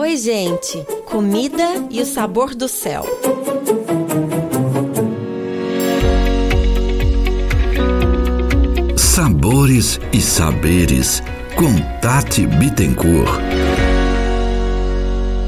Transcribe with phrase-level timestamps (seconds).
[0.00, 0.82] Oi, gente!
[1.04, 3.04] Comida e o sabor do céu.
[8.96, 11.22] Sabores e saberes
[11.54, 13.28] com Tati Bittencourt.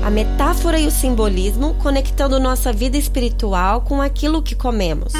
[0.04, 5.14] A metáfora e o simbolismo conectando nossa vida espiritual com aquilo que comemos.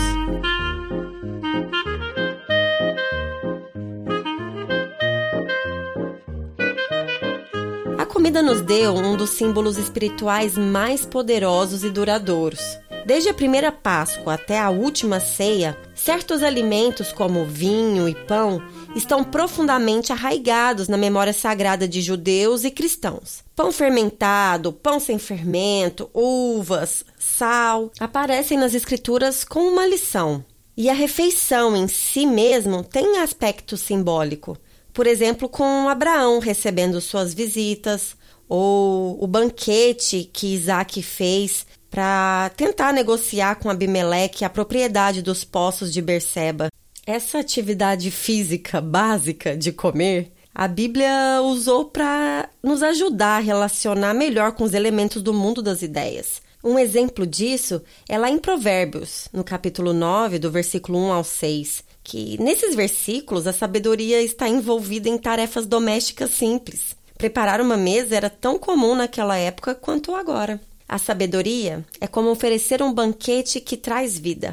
[8.13, 12.61] Comida nos deu um dos símbolos espirituais mais poderosos e duradouros.
[13.07, 18.63] Desde a primeira Páscoa até a última ceia, certos alimentos como vinho e pão
[18.95, 23.43] estão profundamente arraigados na memória sagrada de judeus e cristãos.
[23.57, 30.45] Pão fermentado, pão sem fermento, uvas, sal aparecem nas escrituras com uma lição.
[30.77, 34.59] E a refeição em si mesmo tem aspecto simbólico.
[34.93, 38.17] Por exemplo, com Abraão recebendo suas visitas,
[38.49, 45.93] ou o banquete que Isaac fez para tentar negociar com Abimeleque a propriedade dos poços
[45.93, 46.69] de Berseba.
[47.07, 54.53] Essa atividade física básica de comer, a Bíblia usou para nos ajudar a relacionar melhor
[54.53, 56.43] com os elementos do mundo das ideias.
[56.63, 61.83] Um exemplo disso é lá em Provérbios, no capítulo 9, do versículo 1 ao 6,
[62.03, 66.97] que nesses versículos a sabedoria está envolvida em tarefas domésticas simples.
[67.17, 70.61] Preparar uma mesa era tão comum naquela época quanto agora.
[70.89, 74.51] A sabedoria é como oferecer um banquete que traz vida.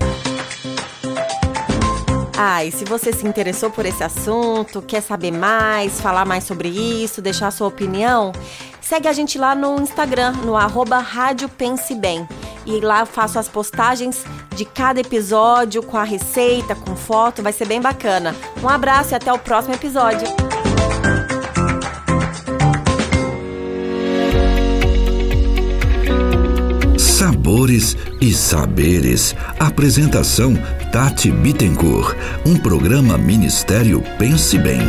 [2.37, 6.69] Ah, e se você se interessou por esse assunto, quer saber mais, falar mais sobre
[6.69, 8.31] isso, deixar sua opinião,
[8.79, 12.25] segue a gente lá no Instagram, no arroba Rádio Pense Bem.
[12.69, 14.23] E lá eu faço as postagens
[14.55, 18.35] de cada episódio com a receita, com foto, vai ser bem bacana.
[18.61, 20.27] Um abraço e até o próximo episódio.
[26.99, 29.35] Sabores e saberes.
[29.59, 30.53] Apresentação
[30.91, 32.15] Tati Bittencourt.
[32.45, 34.81] Um programa Ministério Pense Bem.